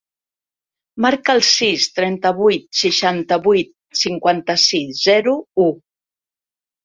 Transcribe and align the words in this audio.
Marca 1.05 1.33
el 1.39 1.41
sis, 1.47 1.83
trenta-vuit, 1.99 2.63
seixanta-vuit, 2.79 3.69
cinquanta-sis, 4.03 5.03
zero, 5.11 5.35
u. 5.69 5.71